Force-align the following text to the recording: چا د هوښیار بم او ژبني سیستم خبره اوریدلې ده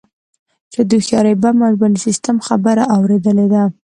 چا 0.71 0.81
د 0.89 0.91
هوښیار 0.97 1.27
بم 1.41 1.57
او 1.67 1.71
ژبني 1.75 1.99
سیستم 2.05 2.37
خبره 2.47 2.83
اوریدلې 2.95 3.47
ده 3.53 3.63